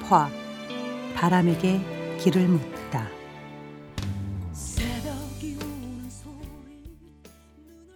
10화 0.00 0.28
바람에게 1.14 2.16
길을 2.18 2.48
묻다 2.48 3.08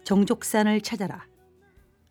정족산을 0.04 0.80
찾아라 0.82 1.26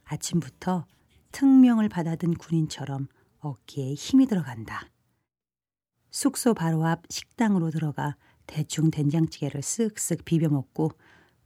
아침부터 0.04 0.86
특명을 1.32 1.90
받아든 1.90 2.36
군인처럼 2.36 3.08
어깨에 3.40 3.94
힘이 3.94 4.28
들어간다. 4.28 4.90
숙소 6.12 6.54
바로 6.54 6.86
앞 6.86 7.04
식당으로 7.10 7.72
들어가 7.72 8.16
대충 8.48 8.92
된장찌개를 8.92 9.62
쓱쓱 9.62 10.26
비벼 10.26 10.50
먹고 10.50 10.92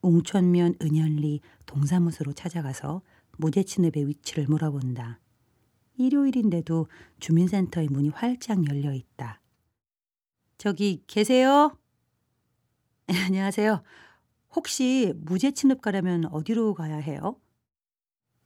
웅천면 0.01 0.75
은연리 0.81 1.41
동사무소로 1.65 2.33
찾아가서 2.33 3.01
무제친읍의 3.37 4.07
위치를 4.07 4.45
물어본다. 4.47 5.19
일요일인데도 5.99 6.87
주민센터의 7.19 7.89
문이 7.89 8.09
활짝 8.09 8.65
열려 8.69 8.93
있다. 8.93 9.41
저기 10.57 11.03
계세요? 11.07 11.77
안녕하세요. 13.07 13.83
혹시 14.55 15.13
무제친읍 15.17 15.81
가려면 15.81 16.25
어디로 16.25 16.73
가야 16.73 16.97
해요? 16.97 17.39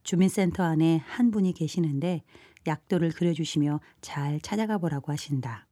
주민센터 0.02 0.64
안에 0.64 0.96
한 0.96 1.30
분이 1.30 1.52
계시는데 1.52 2.24
약도를 2.66 3.10
그려주시며 3.12 3.80
잘 4.00 4.40
찾아가 4.40 4.78
보라고 4.78 5.12
하신다. 5.12 5.68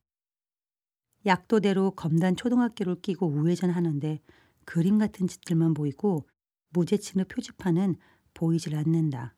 약도대로 1.27 1.91
검단 1.92 2.36
초등학교를 2.36 3.00
끼고 3.00 3.27
우회전하는데 3.27 4.20
그림 4.64 4.98
같은 4.98 5.27
짓들만 5.27 5.74
보이고 5.74 6.28
무제친의 6.70 7.27
표지판은 7.27 7.96
보이질 8.34 8.77
않는다. 8.77 9.34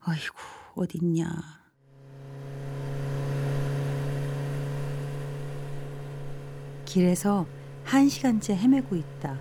아이고 0.00 0.61
어딨냐. 0.74 1.62
길에서 6.84 7.46
한 7.84 8.08
시간째 8.08 8.54
헤매고 8.54 8.96
있다. 8.96 9.40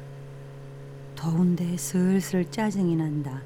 더운데 1.16 1.76
슬슬 1.78 2.50
짜증이 2.50 2.96
난다. 2.96 3.44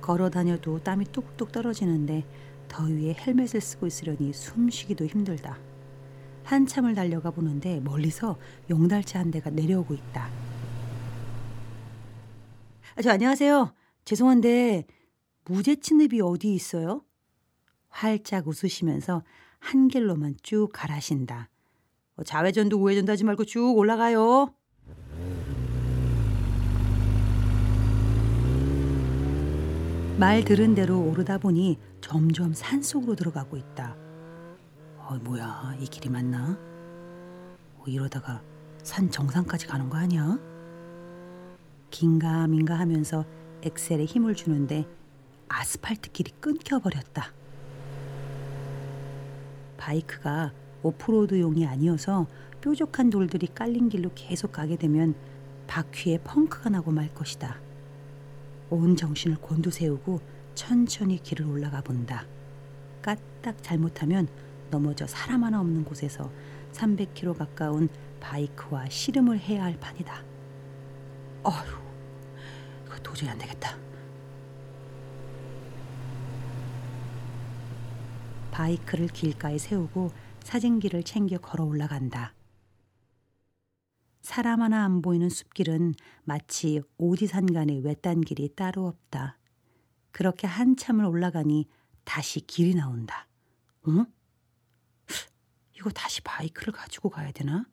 걸어 0.00 0.28
다녀도 0.28 0.78
땀이 0.82 1.06
뚝뚝 1.12 1.52
떨어지는데 1.52 2.24
더위에 2.68 3.14
헬멧을 3.14 3.60
쓰고 3.60 3.86
있으려니 3.86 4.32
숨쉬기도 4.32 5.06
힘들다. 5.06 5.58
한참을 6.44 6.94
달려가 6.94 7.30
보는데 7.30 7.80
멀리서 7.80 8.38
용달차 8.70 9.20
한 9.20 9.30
대가 9.30 9.50
내려오고 9.50 9.94
있다. 9.94 10.28
아, 12.96 13.02
저 13.02 13.10
안녕하세요. 13.10 13.72
죄송한데 14.04 14.86
무제친읍이 15.44 16.20
어디 16.22 16.52
있어요? 16.54 17.02
활짝 17.88 18.46
웃으시면서 18.46 19.22
한 19.58 19.88
길로만 19.88 20.36
쭉 20.42 20.68
가라신다. 20.72 21.48
어, 22.16 22.22
좌회전도 22.22 22.78
우회전도 22.78 23.12
하지 23.12 23.24
말고 23.24 23.44
쭉 23.44 23.76
올라가요. 23.76 24.54
말 30.18 30.44
들은 30.44 30.74
대로 30.74 31.00
오르다 31.00 31.38
보니 31.38 31.78
점점 32.00 32.52
산 32.52 32.82
속으로 32.82 33.14
들어가고 33.14 33.56
있다. 33.56 33.96
어, 34.98 35.16
뭐야, 35.22 35.76
이 35.80 35.86
길이 35.86 36.10
맞나? 36.10 36.58
어, 37.78 37.84
이러다가 37.86 38.42
산 38.82 39.10
정상까지 39.10 39.66
가는 39.66 39.88
거 39.88 39.96
아니야? 39.96 40.38
긴가민가 41.90 42.78
하면서 42.78 43.24
엑셀에 43.62 44.04
힘을 44.04 44.34
주는데 44.34 44.86
아스팔트 45.48 46.10
길이 46.10 46.32
끊겨버렸다. 46.40 47.32
바이크가 49.78 50.52
오프로드용이 50.82 51.66
아니어서 51.66 52.26
뾰족한 52.60 53.10
돌들이 53.10 53.46
깔린 53.54 53.88
길로 53.88 54.10
계속 54.14 54.52
가게 54.52 54.76
되면 54.76 55.14
바퀴에 55.66 56.18
펑크가 56.18 56.70
나고 56.70 56.90
말 56.92 57.12
것이다. 57.14 57.58
온 58.70 58.96
정신을 58.96 59.38
곤두세우고 59.38 60.20
천천히 60.54 61.22
길을 61.22 61.46
올라가 61.46 61.80
본다. 61.80 62.26
까딱 63.00 63.62
잘못하면 63.62 64.28
넘어져 64.70 65.06
사람 65.06 65.44
하나 65.44 65.60
없는 65.60 65.84
곳에서 65.84 66.30
300km 66.72 67.38
가까운 67.38 67.88
바이크와 68.20 68.88
씨름을 68.88 69.38
해야 69.38 69.64
할 69.64 69.78
판이다. 69.78 70.22
어휴, 71.44 71.78
이거 72.86 72.96
도저히 73.02 73.30
안 73.30 73.38
되겠다. 73.38 73.76
바이크를 78.58 79.06
길가에 79.06 79.56
세우고 79.56 80.10
사진기를 80.42 81.04
챙겨 81.04 81.38
걸어 81.38 81.64
올라간다. 81.64 82.34
사람 84.20 84.62
하나 84.62 84.84
안 84.84 85.00
보이는 85.00 85.28
숲길은 85.28 85.94
마치 86.24 86.82
오지산 86.96 87.52
간의 87.52 87.84
외딴 87.84 88.22
길이 88.22 88.52
따로 88.56 88.88
없다. 88.88 89.38
그렇게 90.10 90.48
한참을 90.48 91.04
올라가니 91.04 91.68
다시 92.02 92.40
길이 92.40 92.74
나온다. 92.74 93.28
응? 93.86 94.06
이거 95.76 95.90
다시 95.90 96.20
바이크를 96.22 96.72
가지고 96.72 97.10
가야 97.10 97.30
되나? 97.30 97.64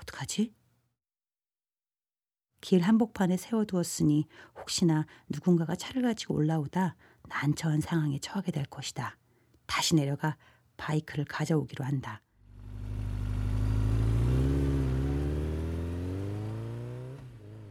어떡하지? 0.00 0.54
길 2.62 2.80
한복판에 2.80 3.36
세워두었으니 3.36 4.26
혹시나 4.58 5.04
누군가가 5.28 5.76
차를 5.76 6.00
가지고 6.00 6.36
올라오다 6.36 6.96
난처한 7.28 7.82
상황에 7.82 8.18
처하게 8.20 8.52
될 8.52 8.64
것이다. 8.64 9.18
다시 9.68 9.94
내려가 9.94 10.36
바이크를 10.76 11.24
가져오기로 11.26 11.84
한다. 11.84 12.20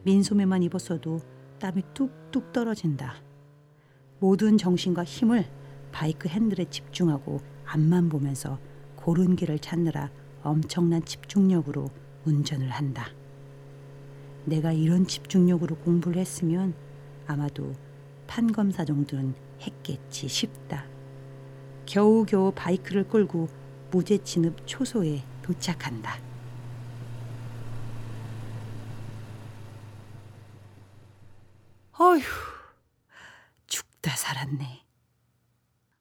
민소매만 0.04 0.62
입었어도 0.62 1.20
땀이 1.58 1.82
뚝뚝 1.92 2.52
떨어진다. 2.52 3.16
모든 4.20 4.56
정신과 4.56 5.04
힘을 5.04 5.44
바이크 5.92 6.28
핸들에 6.28 6.64
집중하고 6.70 7.40
앞만 7.66 8.08
보면서 8.08 8.58
고른 8.96 9.36
길을 9.36 9.58
찾느라 9.58 10.10
엄청난 10.42 11.04
집중력으로 11.04 11.90
운전을 12.24 12.70
한다. 12.70 13.08
내가 14.44 14.72
이런 14.72 15.06
집중력으로 15.06 15.76
공부를 15.76 16.20
했으면 16.20 16.74
아마도 17.26 17.74
판검사 18.26 18.84
정도는 18.84 19.34
했겠지 19.60 20.28
싶다. 20.28 20.97
겨우겨우 21.88 22.52
바이크를 22.54 23.08
끌고 23.08 23.48
무제친읍 23.90 24.66
초소에 24.66 25.22
도착한다. 25.40 26.18
어휴, 31.98 32.20
죽다 33.66 34.14
살았네. 34.14 34.84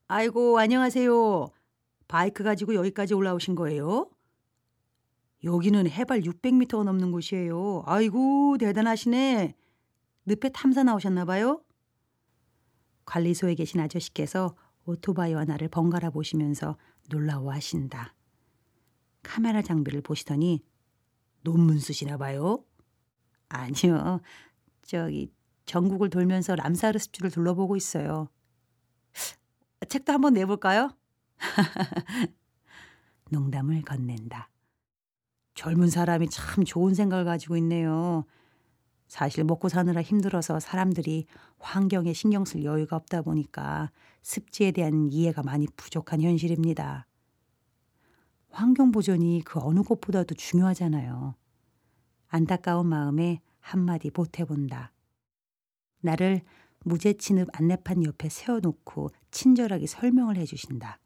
아이고, 0.09 0.59
안녕하세요. 0.59 1.47
바이크 2.09 2.43
가지고 2.43 2.75
여기까지 2.75 3.13
올라오신 3.13 3.55
거예요? 3.55 4.09
여기는 5.45 5.89
해발 5.89 6.19
600m가 6.19 6.83
넘는 6.83 7.13
곳이에요. 7.13 7.83
아이고, 7.85 8.57
대단하시네. 8.59 9.55
늪에 10.25 10.49
탐사 10.49 10.83
나오셨나 10.83 11.23
봐요? 11.23 11.61
관리소에 13.05 13.55
계신 13.55 13.79
아저씨께서 13.79 14.53
오토바이와 14.87 15.45
나를 15.45 15.67
번갈아 15.67 16.09
보시면서 16.09 16.77
놀라워 17.09 17.51
하신다. 17.51 18.15
카메라 19.21 19.61
장비를 19.61 20.01
보시더니 20.01 20.63
논문 21.41 21.79
쓰시나 21.79 22.17
봐요? 22.17 22.63
아니요. 23.49 24.21
저기 24.81 25.31
전국을 25.65 26.09
돌면서 26.09 26.55
람사르 26.55 26.97
습지를 26.97 27.29
둘러보고 27.29 27.75
있어요. 27.75 28.29
책도 29.87 30.13
한번 30.13 30.33
내볼까요? 30.33 30.89
농담을 33.29 33.81
건넨다. 33.81 34.49
젊은 35.53 35.89
사람이 35.89 36.29
참 36.29 36.63
좋은 36.63 36.93
생각을 36.93 37.25
가지고 37.25 37.57
있네요. 37.57 38.25
사실 39.07 39.43
먹고 39.43 39.69
사느라 39.69 40.01
힘들어서 40.01 40.59
사람들이 40.59 41.25
환경에 41.59 42.13
신경 42.13 42.45
쓸 42.45 42.63
여유가 42.63 42.95
없다 42.95 43.21
보니까 43.21 43.91
습지에 44.21 44.71
대한 44.71 45.09
이해가 45.11 45.43
많이 45.43 45.67
부족한 45.75 46.21
현실입니다. 46.21 47.07
환경 48.49 48.91
보존이 48.91 49.43
그 49.45 49.59
어느 49.61 49.81
것보다도 49.81 50.35
중요하잖아요. 50.35 51.35
안타까운 52.27 52.87
마음에 52.87 53.39
한마디 53.59 54.09
보태본다. 54.09 54.91
나를 56.01 56.41
무제친읍 56.83 57.49
안내판 57.53 58.03
옆에 58.03 58.29
세워놓고 58.29 59.11
친절하게 59.31 59.87
설명을 59.87 60.37
해주신다. 60.37 60.99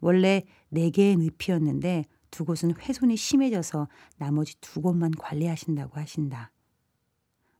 원래 0.00 0.44
네 0.68 0.90
개의 0.90 1.16
늪이었는데 1.16 2.04
두 2.30 2.44
곳은 2.44 2.74
훼손이 2.76 3.16
심해져서 3.16 3.88
나머지 4.16 4.60
두 4.60 4.80
곳만 4.80 5.12
관리하신다고 5.12 5.98
하신다. 5.98 6.50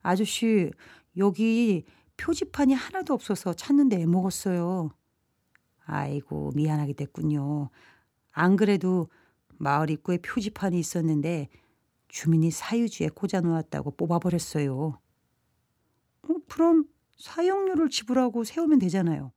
아저씨, 0.02 0.70
여기 1.16 1.84
표지판이 2.16 2.75
하나도 2.75 3.14
없어서 3.14 3.54
찾는데 3.54 4.00
애먹었어요. 4.00 4.90
아이고, 5.84 6.52
미안하게 6.54 6.93
됐군요. 6.94 7.70
안 8.31 8.56
그래도 8.56 9.08
마을 9.58 9.90
입구에 9.90 10.19
표지판이 10.19 10.78
있었는데 10.78 11.49
주민이 12.08 12.50
사유지에 12.50 13.08
꽂아놓았다고 13.08 13.93
뽑아버렸어요. 13.93 14.99
어, 16.22 16.34
그럼 16.49 16.84
사용료를 17.16 17.88
지불하고 17.88 18.44
세우면 18.44 18.78
되잖아요. 18.81 19.32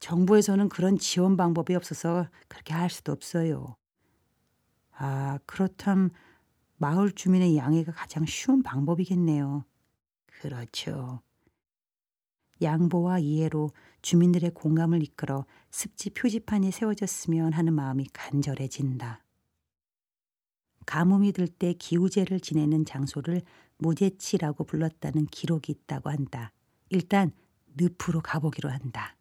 정부에서는 0.00 0.68
그런 0.68 0.98
지원 0.98 1.36
방법이 1.36 1.74
없어서 1.74 2.28
그렇게 2.48 2.72
할 2.74 2.90
수도 2.90 3.12
없어요. 3.12 3.76
아, 4.92 5.38
그렇담 5.46 6.10
마을 6.80 7.12
주민의 7.12 7.58
양해가 7.58 7.92
가장 7.92 8.24
쉬운 8.24 8.62
방법이겠네요. 8.62 9.66
그렇죠. 10.26 11.20
양보와 12.62 13.18
이해로 13.18 13.70
주민들의 14.00 14.52
공감을 14.54 15.02
이끌어 15.02 15.44
습지 15.70 16.08
표지판이 16.10 16.72
세워졌으면 16.72 17.52
하는 17.52 17.74
마음이 17.74 18.06
간절해진다. 18.14 19.22
가뭄이 20.86 21.32
들 21.32 21.48
때 21.48 21.74
기우제를 21.74 22.40
지내는 22.40 22.86
장소를 22.86 23.42
무제치라고 23.76 24.64
불렀다는 24.64 25.26
기록이 25.26 25.72
있다고 25.72 26.08
한다. 26.08 26.50
일단 26.88 27.32
늪으로 27.76 28.22
가보기로 28.22 28.70
한다. 28.70 29.16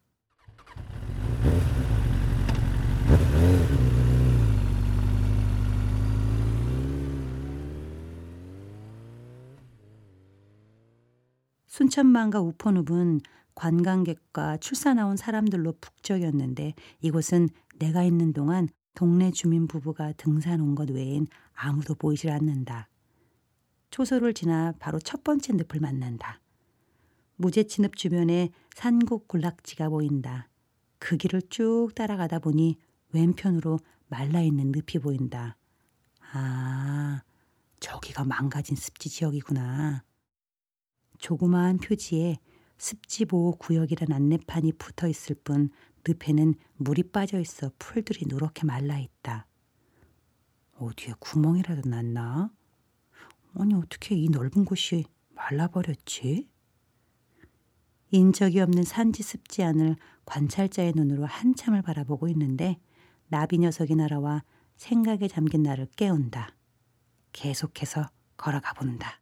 순천만과 11.80 12.42
우포늪은 12.42 13.22
관광객과 13.56 14.58
출사 14.58 14.94
나온 14.94 15.16
사람들로 15.16 15.76
북적였는데 15.80 16.74
이곳은 17.00 17.48
내가 17.78 18.04
있는 18.04 18.34
동안 18.34 18.68
동네 18.96 19.32
주민 19.32 19.66
부부가 19.66 20.12
등산 20.14 20.60
온 20.60 20.76
것 20.76 20.90
외엔 20.90 21.28
아무도 21.54 21.96
보이질 21.96 22.32
않는다. 22.32 22.90
초소를 23.92 24.34
지나 24.34 24.74
바로 24.80 25.00
첫 25.00 25.24
번째 25.24 25.54
늪을 25.54 25.80
만난다. 25.80 26.42
무제치 27.38 27.82
늪 27.82 27.96
주변에 27.96 28.50
산곡 28.76 29.30
군락지가 29.30 29.88
보인다. 29.88 30.50
그 30.98 31.16
길을 31.16 31.44
쭉 31.50 31.92
따라가다 31.96 32.40
보니 32.40 32.76
왼편으로 33.14 33.80
말라있는 34.10 34.74
늪이 34.74 35.02
보인다. 35.02 35.56
아, 36.34 37.22
저기가 37.80 38.26
망가진 38.26 38.76
습지 38.76 39.10
지역이구나. 39.10 40.04
조그마한 41.20 41.78
표지에 41.78 42.38
습지보호 42.78 43.58
구역이란 43.58 44.12
안내판이 44.12 44.74
붙어 44.74 45.08
있을 45.08 45.36
뿐 45.44 45.70
늪에는 46.08 46.56
물이 46.78 47.12
빠져 47.12 47.40
있어 47.40 47.72
풀들이 47.78 48.26
누렇게 48.28 48.66
말라 48.66 48.98
있다. 48.98 49.46
어디에 50.78 51.14
구멍이라도 51.20 51.90
났나? 51.90 52.52
아니 53.56 53.74
어떻게 53.74 54.16
이 54.16 54.30
넓은 54.30 54.64
곳이 54.64 55.06
말라버렸지? 55.36 56.50
인적이 58.12 58.62
없는 58.62 58.84
산지 58.84 59.22
습지 59.22 59.62
안을 59.62 59.98
관찰자의 60.26 60.94
눈으로 60.96 61.26
한참을 61.26 61.82
바라보고 61.82 62.28
있는데 62.30 62.80
나비 63.28 63.60
녀석이 63.60 63.96
날아와 63.96 64.44
생각에 64.78 65.28
잠긴 65.28 65.64
나를 65.64 65.88
깨운다. 65.98 66.56
계속해서 67.34 68.10
걸어가 68.38 68.74
본다. 68.74 69.22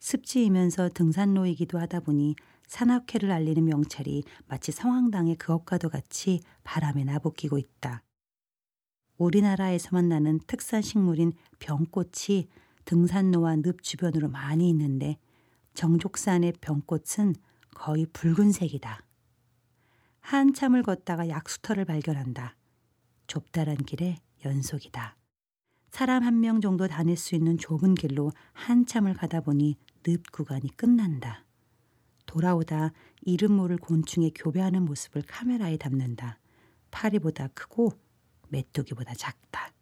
습지이면서 0.00 0.90
등산로이기도 0.94 1.78
하다 1.78 2.00
보니 2.00 2.36
산악회를 2.66 3.30
알리는 3.30 3.64
명찰이 3.64 4.24
마치 4.46 4.72
성황당의 4.72 5.36
그것과도 5.36 5.88
같이 5.88 6.40
바람에 6.64 7.04
나부끼고 7.04 7.58
있다. 7.58 8.02
우리나라에서만 9.16 10.08
나는 10.08 10.38
특산 10.46 10.82
식물인 10.82 11.32
병꽃이 11.58 12.48
등산로와 12.84 13.56
늪 13.56 13.82
주변으로 13.82 14.28
많이 14.28 14.68
있는데 14.70 15.18
정족산의 15.74 16.54
병꽃은 16.60 17.34
거의 17.74 18.06
붉은색이다. 18.12 19.02
한참을 20.20 20.82
걷다가 20.82 21.28
약수터를 21.28 21.84
발견한다. 21.84 22.56
좁다란 23.26 23.76
길의 23.76 24.18
연속이다. 24.44 25.16
사람 25.90 26.22
한 26.22 26.40
명 26.40 26.60
정도 26.60 26.86
다닐 26.86 27.16
수 27.16 27.34
있는 27.34 27.56
좁은 27.56 27.94
길로 27.94 28.30
한참을 28.52 29.14
가다 29.14 29.40
보니 29.40 29.76
늪 30.08 30.22
구간이 30.32 30.74
끝난다. 30.74 31.44
돌아오다 32.24 32.92
이름 33.20 33.52
모를 33.52 33.76
곤충의 33.76 34.32
교배하는 34.34 34.86
모습을 34.86 35.20
카메라에 35.26 35.76
담는다. 35.76 36.38
파리보다 36.90 37.48
크고 37.48 37.92
메뚜기보다 38.48 39.12
작다. 39.14 39.74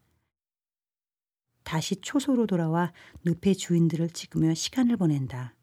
다시 1.63 2.01
초소로 2.01 2.49
돌아와 2.49 2.93
늪의 3.25 3.55
주인들을 3.55 4.11
찍으며 4.11 4.55
시간을 4.55 4.97
보낸다. 4.97 5.55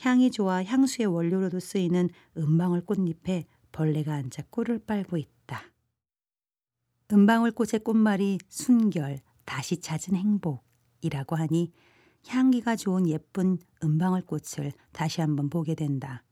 향이 0.00 0.32
좋아 0.32 0.64
향수의 0.64 1.06
원료로도 1.06 1.60
쓰이는 1.60 2.10
은방울 2.36 2.84
꽃잎에 2.84 3.46
벌레가 3.70 4.14
앉아 4.14 4.42
꿀을 4.50 4.80
빨고 4.80 5.16
있다. 5.16 5.62
은방울 7.12 7.52
꽃의 7.52 7.84
꽃말이 7.84 8.38
순결, 8.48 9.20
다시 9.44 9.76
찾은 9.80 10.16
행복이라고 10.16 11.36
하니 11.36 11.72
향기가 12.28 12.76
좋은 12.76 13.08
예쁜 13.08 13.58
은방울 13.82 14.22
꽃을 14.22 14.72
다시 14.92 15.20
한번 15.20 15.48
보게 15.48 15.74
된다. 15.74 16.22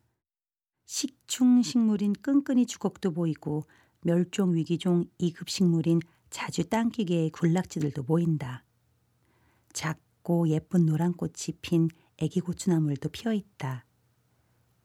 식충 0.87 1.62
식물인 1.62 2.12
끈끈이 2.14 2.67
주걱도 2.67 3.12
보이고 3.12 3.64
멸종 4.02 4.55
위기종 4.55 5.05
2급 5.19 5.49
식물인 5.49 6.00
자주 6.31 6.69
땅기계의 6.69 7.31
군락지들도 7.31 8.02
보인다. 8.02 8.64
작고 9.73 10.49
예쁜 10.49 10.87
노란 10.87 11.12
꽃이 11.12 11.58
핀 11.62 11.88
애기 12.19 12.41
고추나물도 12.41 13.08
피어 13.11 13.32
있다. 13.32 13.85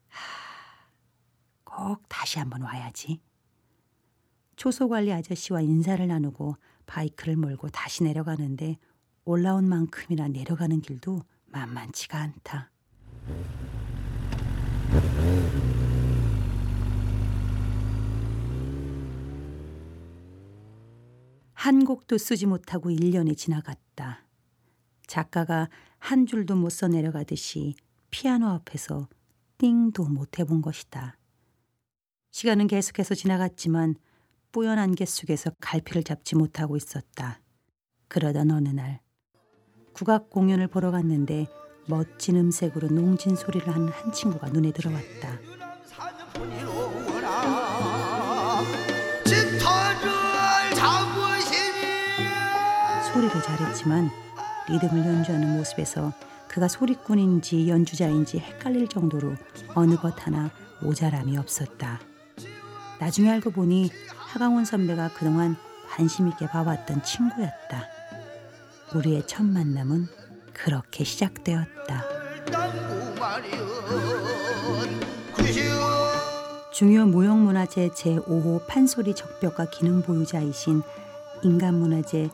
하, 0.08 0.90
꼭 1.64 2.02
다시 2.08 2.38
한번 2.38 2.62
와야지. 2.62 3.20
초소관리 4.56 5.12
아저씨와 5.12 5.62
인사를 5.62 6.06
나누고 6.06 6.56
바이크를 6.86 7.36
몰고 7.36 7.68
다시 7.70 8.04
내려가는데 8.04 8.78
올라온 9.24 9.68
만큼이나 9.68 10.28
내려가는 10.28 10.80
길도 10.80 11.22
만만치가 11.46 12.18
않다. 12.18 12.70
한 21.52 21.84
곡도 21.84 22.16
쓰지 22.18 22.46
못하고 22.46 22.90
1년이 22.90 23.36
지나갔다. 23.36 24.26
작가가 25.06 25.68
한 25.98 26.26
줄도 26.26 26.56
못 26.56 26.70
써 26.70 26.88
내려가듯이 26.88 27.74
피아노 28.10 28.48
앞에서 28.48 29.08
띵도 29.58 30.04
못 30.04 30.38
해본 30.38 30.62
것이다. 30.62 31.18
시간은 32.30 32.66
계속해서 32.66 33.14
지나갔지만 33.14 33.96
뿌연 34.52 34.78
안개 34.78 35.04
속에서 35.04 35.50
갈피를 35.60 36.02
잡지 36.02 36.34
못하고 36.34 36.76
있었다. 36.76 37.40
그러던 38.08 38.50
어느 38.50 38.68
날 38.70 39.00
국악 40.00 40.30
공연을 40.30 40.68
보러 40.68 40.90
갔는데 40.90 41.46
멋진 41.84 42.36
음색으로 42.36 42.88
농진 42.88 43.36
소리를 43.36 43.68
하는 43.68 43.88
한 43.88 44.10
친구가 44.10 44.48
눈에 44.48 44.72
들어왔다. 44.72 45.38
소리를 53.12 53.42
잘했지만 53.42 54.10
리듬을 54.70 55.04
연주하는 55.04 55.58
모습에서 55.58 56.14
그가 56.48 56.66
소리꾼인지 56.66 57.68
연주자인지 57.68 58.38
헷갈릴 58.38 58.88
정도로 58.88 59.34
어느 59.74 59.96
것 59.96 60.26
하나 60.26 60.48
모자람이 60.80 61.36
없었다. 61.36 62.00
나중에 62.98 63.28
알고 63.32 63.50
보니 63.50 63.90
하강원 64.16 64.64
선배가 64.64 65.10
그동안 65.10 65.56
관심 65.90 66.26
있게 66.28 66.46
봐왔던 66.46 67.02
친구였다. 67.02 67.99
우리의 68.94 69.26
첫 69.26 69.44
만남은 69.44 70.08
그렇게 70.52 71.04
시작되었다. 71.04 72.04
중요 76.72 77.06
무형문화재 77.06 77.90
제5호 77.90 78.66
판소리 78.66 79.14
적벽가 79.14 79.70
기능 79.70 80.02
보유자이신 80.02 80.82
인간문화재 81.42 82.30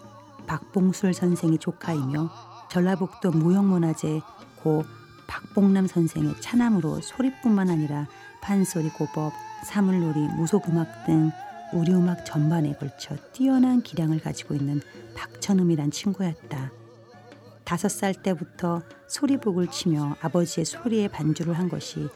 박봉술 0.46 1.14
선생의 1.14 1.58
조카이며 1.58 2.30
전라북도 2.70 3.32
무형문화재 3.32 4.20
고 4.62 4.84
박봉남 5.26 5.86
선생의 5.86 6.40
차남으로 6.40 7.00
소리뿐만 7.00 7.70
아니라 7.70 8.06
판소리 8.40 8.88
고법, 8.90 9.32
사물놀이, 9.64 10.20
무속음악 10.36 11.06
등 11.06 11.30
우리 11.72 11.92
음악 11.92 12.24
전반에 12.24 12.74
걸쳐 12.74 13.16
뛰어난 13.32 13.82
기량을 13.82 14.20
가지고 14.20 14.54
있는 14.54 14.80
박천음이란 15.14 15.90
친구였다. 15.90 16.70
다섯 17.64 17.88
살 17.88 18.14
때부터 18.14 18.82
소리북을 19.08 19.68
치며 19.68 20.16
아버지의 20.20 20.64
소리에 20.64 21.08
반주를 21.08 21.58
한 21.58 21.68
것이 21.68 22.08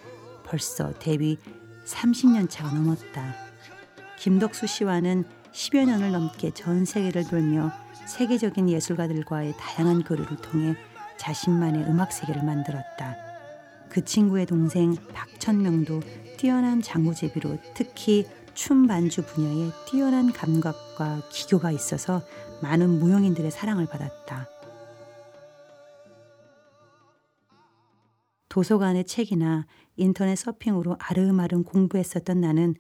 벌써 0.45 0.93
데뷔 0.99 1.39
30년 1.85 2.49
차가 2.49 2.73
넘었다. 2.73 3.35
김덕수 4.19 4.67
씨와는 4.67 5.25
10여 5.53 5.87
년을 5.87 6.13
넘게 6.13 6.53
전 6.53 6.85
세계를 6.85 7.25
돌며 7.25 7.73
세계적인 8.07 8.69
예술가들과의 8.69 9.55
다양한 9.59 10.05
교류를 10.05 10.37
통해 10.37 10.77
자신만의 11.17 11.85
음악 11.85 12.13
세계를 12.13 12.45
만들었다. 12.45 13.17
그 13.89 14.05
친구의 14.05 14.47
동생 14.47 14.95
박천명도 15.13 16.01
뛰어난 16.37 16.81
장구제비로 16.81 17.59
특히 17.75 18.27
춤 18.61 18.87
반주 18.87 19.25
분야에 19.25 19.71
뛰어난 19.87 20.31
감각과 20.31 21.23
기교가 21.31 21.73
있어서 21.73 22.21
많은 22.61 22.99
무용인들의 22.99 23.51
사랑을 23.51 23.87
받았다. 23.87 24.47
도서관의 28.51 29.07
책이나 29.07 29.67
인터넷 29.97 30.37
서핑으로 30.37 30.97
아름아름 30.99 31.65
공부했었던 31.65 32.39
나는 32.43 32.75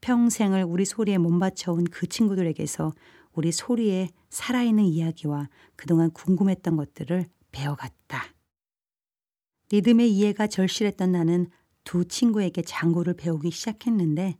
평생을 0.00 0.64
우리 0.64 0.86
소리에 0.86 1.18
몸바쳐온 1.18 1.84
그 1.84 2.06
친구들에게서 2.06 2.94
우리 3.34 3.52
소리의 3.52 4.08
살아있는 4.30 4.84
이야기와 4.84 5.50
그동안 5.76 6.10
궁금했던 6.12 6.76
것들을 6.78 7.26
배워갔다. 7.52 8.24
리듬의 9.70 10.10
이해가 10.12 10.46
절실했던 10.46 11.12
나는 11.12 11.50
두 11.84 12.06
친구에게 12.06 12.62
장구를 12.62 13.18
배우기 13.18 13.50
시작했는데 13.50 14.38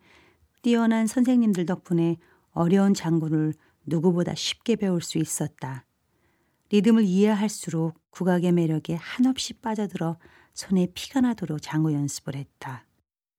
뛰어난 0.67 1.07
선생님들 1.07 1.65
덕분에 1.65 2.17
어려운 2.51 2.93
장구를 2.93 3.55
누구보다 3.85 4.35
쉽게 4.35 4.75
배울 4.75 5.01
수 5.01 5.17
있었다. 5.17 5.85
리듬을 6.73 7.05
이해할수록 7.05 7.95
국악의 8.11 8.51
매력에 8.51 8.97
한없이 8.97 9.53
빠져들어 9.53 10.19
손에 10.55 10.89
피가 10.93 11.21
나도록 11.21 11.63
장구 11.63 11.93
연습을 11.93 12.35
했다. 12.35 12.85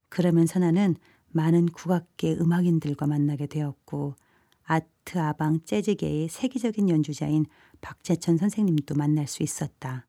그러면서 0.07 0.59
나는 0.59 0.95
많은 1.27 1.65
국악계 1.65 2.37
음악인들과 2.39 3.07
만나게 3.07 3.47
되었고 3.47 4.15
아트 4.63 5.19
아방 5.19 5.59
재즈계의 5.65 6.29
세계적인 6.29 6.87
연주자인 6.87 7.45
박재천 7.81 8.37
선생님도 8.37 8.95
만날 8.95 9.27
수 9.27 9.43
있었다. 9.43 10.06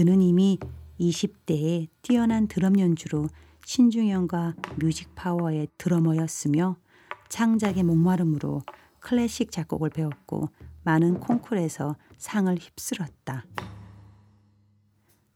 그는 0.00 0.22
이미 0.22 0.58
20대에 0.98 1.88
뛰어난 2.00 2.48
드럼 2.48 2.80
연주로 2.80 3.28
신중현과 3.66 4.54
뮤직 4.80 5.14
파워의 5.14 5.68
드러머였으며 5.76 6.76
창작의 7.28 7.82
목마름으로 7.82 8.62
클래식 9.00 9.52
작곡을 9.52 9.90
배웠고 9.90 10.48
많은 10.84 11.20
콩쿨에서 11.20 11.96
상을 12.16 12.50
휩쓸었다. 12.56 13.44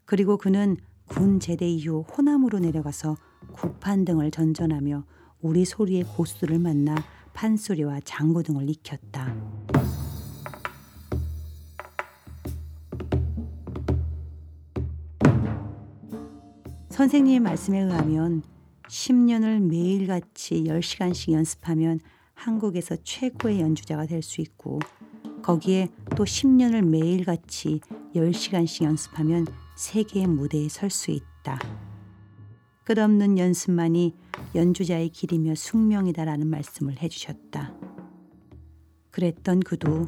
그리고 0.06 0.38
그는 0.38 0.78
군 1.08 1.40
제대 1.40 1.68
이후 1.68 2.06
호남으로 2.16 2.58
내려가서 2.60 3.18
구판 3.52 4.06
등을 4.06 4.30
전전하며 4.30 5.04
우리 5.42 5.66
소리의 5.66 6.04
고수들을 6.04 6.58
만나 6.58 6.94
판소리와 7.34 8.00
장구 8.02 8.42
등을 8.42 8.70
익혔다. 8.70 9.63
선생님의 17.04 17.40
말씀에 17.40 17.80
의하면 17.80 18.42
10년을 18.88 19.60
매일같이 19.60 20.64
10시간씩 20.64 21.32
연습하면 21.32 22.00
한국에서 22.32 22.96
최고의 23.04 23.60
연주자가 23.60 24.06
될 24.06 24.22
수 24.22 24.40
있고 24.40 24.78
거기에 25.42 25.88
또 26.16 26.24
10년을 26.24 26.82
매일같이 26.82 27.80
10시간씩 28.14 28.84
연습하면 28.84 29.46
세계의 29.76 30.28
무대에 30.28 30.70
설 30.70 30.88
수 30.88 31.10
있다. 31.10 31.58
끝없는 32.84 33.36
연습만이 33.36 34.14
연주자의 34.54 35.10
길이며 35.10 35.56
숙명이다라는 35.56 36.46
말씀을 36.46 37.02
해주셨다. 37.02 37.74
그랬던 39.10 39.60
그도 39.60 40.06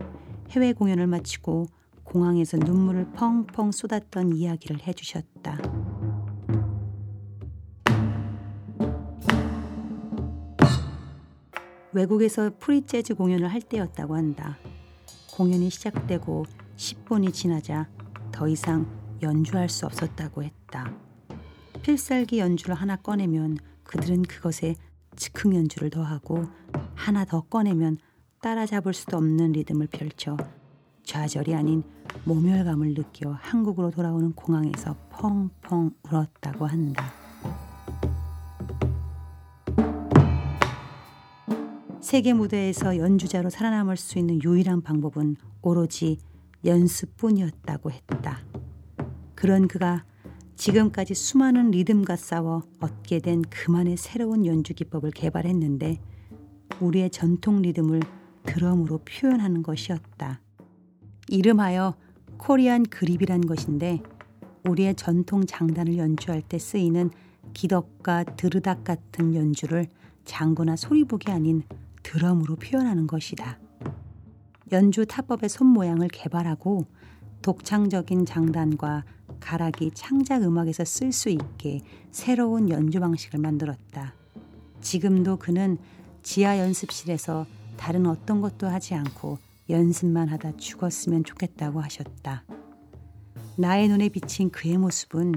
해외 0.48 0.72
공연을 0.72 1.06
마치고 1.08 1.66
공항에서 2.04 2.56
눈물을 2.56 3.12
펑펑 3.12 3.72
쏟았던 3.72 4.34
이야기를 4.34 4.86
해주셨다. 4.86 5.95
외국에서 11.96 12.50
프리재즈 12.58 13.14
공연을 13.14 13.48
할 13.48 13.62
때였다고 13.62 14.16
한다. 14.16 14.58
공연이 15.32 15.70
시작되고 15.70 16.44
10분이 16.76 17.32
지나자 17.32 17.88
더 18.30 18.46
이상 18.48 18.86
연주할 19.22 19.70
수 19.70 19.86
없었다고 19.86 20.42
했다. 20.42 20.92
필살기 21.80 22.38
연주를 22.38 22.74
하나 22.74 22.96
꺼내면 22.96 23.56
그들은 23.84 24.22
그것에 24.24 24.74
즉흥 25.16 25.54
연주를 25.54 25.88
더하고 25.88 26.44
하나 26.94 27.24
더 27.24 27.40
꺼내면 27.40 27.96
따라잡을 28.42 28.92
수도 28.92 29.16
없는 29.16 29.52
리듬을 29.52 29.86
펼쳐 29.86 30.36
좌절이 31.02 31.54
아닌 31.54 31.82
모멸감을 32.24 32.92
느껴 32.92 33.38
한국으로 33.40 33.90
돌아오는 33.90 34.34
공항에서 34.34 34.96
펑펑 35.12 35.92
울었다고 36.02 36.66
한다. 36.66 37.25
세계 42.06 42.32
무대에서 42.34 42.98
연주자로 42.98 43.50
살아남을 43.50 43.96
수 43.96 44.20
있는 44.20 44.40
유일한 44.40 44.80
방법은 44.80 45.34
오로지 45.60 46.18
연습뿐이었다고 46.64 47.90
했다. 47.90 48.44
그런 49.34 49.66
그가 49.66 50.04
지금까지 50.54 51.14
수많은 51.14 51.72
리듬과 51.72 52.14
싸워 52.14 52.62
얻게 52.78 53.18
된 53.18 53.42
그만의 53.42 53.96
새로운 53.96 54.46
연주 54.46 54.72
기법을 54.72 55.10
개발했는데 55.10 55.98
우리의 56.80 57.10
전통 57.10 57.60
리듬을 57.60 58.02
드럼으로 58.44 58.98
표현하는 58.98 59.64
것이었다. 59.64 60.40
이름하여 61.28 61.96
코리안 62.36 62.84
그립이란 62.84 63.40
것인데 63.40 64.00
우리의 64.64 64.94
전통 64.94 65.44
장단을 65.44 65.98
연주할 65.98 66.40
때 66.42 66.56
쓰이는 66.56 67.10
기덕과 67.52 68.36
드르닥 68.36 68.84
같은 68.84 69.34
연주를 69.34 69.88
장구나 70.24 70.76
소리북이 70.76 71.32
아닌 71.32 71.64
드럼으로 72.06 72.54
표현하는 72.54 73.08
것이다. 73.08 73.58
연주 74.70 75.06
타법의 75.06 75.48
손 75.48 75.66
모양을 75.66 76.06
개발하고 76.08 76.86
독창적인 77.42 78.26
장단과 78.26 79.04
가락이 79.40 79.90
창작 79.92 80.42
음악에서 80.42 80.84
쓸 80.84 81.10
수 81.10 81.30
있게 81.30 81.82
새로운 82.12 82.70
연주 82.70 83.00
방식을 83.00 83.40
만들었다. 83.40 84.14
지금도 84.80 85.38
그는 85.38 85.78
지하 86.22 86.58
연습실에서 86.60 87.44
다른 87.76 88.06
어떤 88.06 88.40
것도 88.40 88.68
하지 88.68 88.94
않고 88.94 89.38
연습만 89.68 90.28
하다 90.28 90.56
죽었으면 90.58 91.24
좋겠다고 91.24 91.80
하셨다. 91.80 92.44
나의 93.56 93.88
눈에 93.88 94.10
비친 94.10 94.50
그의 94.50 94.78
모습은 94.78 95.34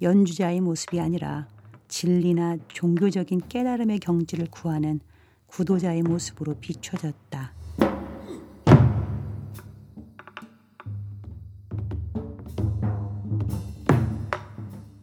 연주자의 0.00 0.60
모습이 0.62 1.00
아니라 1.00 1.48
진리나 1.88 2.56
종교적인 2.68 3.42
깨달음의 3.48 3.98
경지를 3.98 4.46
구하는 4.50 5.00
구도자의 5.48 6.02
모습으로 6.02 6.54
비춰졌다. 6.60 7.52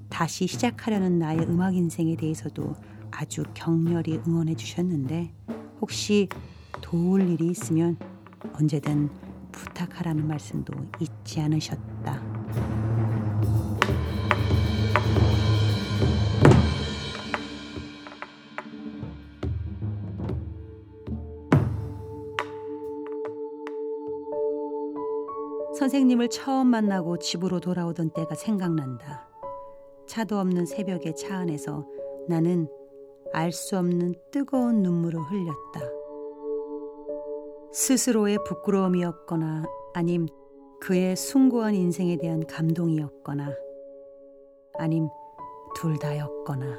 다시 0.10 0.48
시작하려는 0.48 1.20
나의 1.20 1.42
음악 1.42 1.76
인생에 1.76 2.16
대해서도 2.16 2.74
아주 3.12 3.44
격렬히 3.54 4.22
응원해 4.26 4.56
주셨는데 4.56 5.34
혹시 5.82 6.30
도울 6.82 7.30
일이 7.30 7.48
있으면 7.48 7.98
언제든 8.54 9.10
부탁하라는 9.52 10.26
말씀도 10.26 10.74
잊지 11.02 11.42
않으셨다. 11.42 11.85
선생님을 25.96 26.28
처음 26.28 26.68
만나고 26.68 27.20
집으로 27.20 27.62
돌아오던 27.62 28.10
때가 28.10 28.36
생각난다. 28.36 29.30
차도 30.08 30.38
없는 30.38 30.66
새벽의 30.66 31.16
차 31.16 31.38
안에서 31.38 31.86
나는 32.28 32.68
알 33.32 33.54
수 33.54 33.78
없는 33.78 34.14
뜨거운 34.30 34.82
눈물을 34.82 35.18
흘렸다. 35.22 35.90
스스로의 37.72 38.40
부끄러움이었거나 38.46 39.64
아님 39.94 40.28
그의 40.82 41.16
숭고한 41.16 41.76
인생에 41.76 42.18
대한 42.18 42.46
감동이었거나 42.46 43.56
아님 44.78 45.08
둘 45.78 45.98
다였거나 45.98 46.78